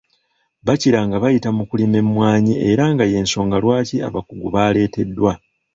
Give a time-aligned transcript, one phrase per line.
[0.65, 5.31] Bakira nga bayita mu kulima emmwanyi era nga y’ensonga lwaki abakugu baleeteddwa.